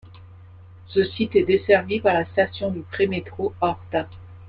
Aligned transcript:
Ce 0.87 1.03
site 1.03 1.35
est 1.35 1.43
desservi 1.43 1.99
par 1.99 2.15
la 2.15 2.25
station 2.25 2.71
de 2.71 2.81
prémétro 2.91 3.53
Horta. 3.61 4.07